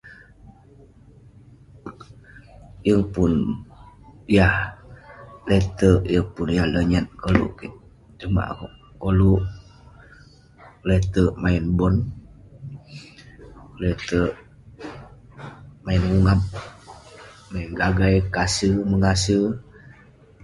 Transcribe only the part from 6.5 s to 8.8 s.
yah lonyat koluk kik. Sumak akouk